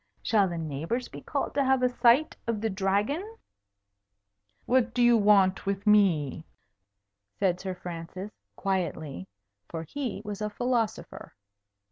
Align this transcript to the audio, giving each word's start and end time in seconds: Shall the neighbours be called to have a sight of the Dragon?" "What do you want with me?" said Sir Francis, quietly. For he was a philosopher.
Shall 0.23 0.49
the 0.49 0.57
neighbours 0.57 1.09
be 1.09 1.21
called 1.21 1.53
to 1.53 1.63
have 1.63 1.83
a 1.83 1.87
sight 1.89 2.35
of 2.47 2.59
the 2.61 2.71
Dragon?" 2.71 3.37
"What 4.65 4.95
do 4.95 5.01
you 5.03 5.15
want 5.15 5.67
with 5.67 5.85
me?" 5.85 6.43
said 7.37 7.59
Sir 7.59 7.75
Francis, 7.75 8.31
quietly. 8.55 9.27
For 9.69 9.83
he 9.83 10.23
was 10.25 10.41
a 10.41 10.49
philosopher. 10.49 11.35